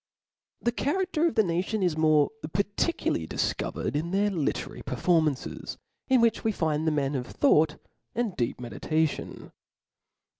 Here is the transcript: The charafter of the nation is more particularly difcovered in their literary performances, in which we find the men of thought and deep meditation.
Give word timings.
The 0.63 0.71
charafter 0.71 1.27
of 1.27 1.35
the 1.35 1.43
nation 1.43 1.83
is 1.83 1.95
more 1.95 2.31
particularly 2.53 3.27
difcovered 3.27 3.95
in 3.95 4.09
their 4.09 4.31
literary 4.31 4.81
performances, 4.81 5.77
in 6.07 6.21
which 6.21 6.43
we 6.43 6.51
find 6.51 6.87
the 6.87 6.91
men 6.91 7.13
of 7.13 7.27
thought 7.27 7.75
and 8.15 8.35
deep 8.35 8.59
meditation. 8.59 9.51